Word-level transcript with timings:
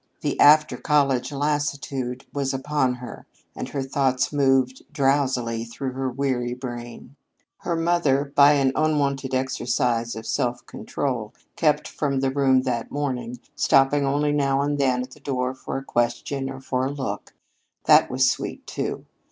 The 0.21 0.39
after 0.39 0.77
college 0.77 1.31
lassitude 1.31 2.25
was 2.33 2.55
upon 2.55 2.95
her 2.95 3.27
and 3.55 3.69
her 3.69 3.83
thoughts 3.83 4.33
moved 4.33 4.81
drowsily 4.91 5.63
through 5.63 5.91
her 5.91 6.09
weary 6.09 6.55
brain. 6.55 7.15
Her 7.59 7.75
mother, 7.75 8.33
by 8.35 8.53
an 8.53 8.71
unwonted 8.73 9.35
exercise 9.35 10.15
of 10.15 10.25
self 10.25 10.65
control, 10.65 11.35
kept 11.55 11.87
from 11.87 12.19
the 12.21 12.31
room 12.31 12.63
that 12.63 12.89
morning, 12.89 13.41
stopping 13.55 14.03
only 14.03 14.31
now 14.31 14.61
and 14.61 14.79
then 14.79 15.03
at 15.03 15.11
the 15.11 15.19
door 15.19 15.53
for 15.53 15.77
a 15.77 15.83
question 15.85 16.49
or 16.49 16.63
a 16.87 16.91
look. 16.91 17.35
That 17.83 18.09
was 18.09 18.27
sweet, 18.27 18.65
too. 18.65 19.05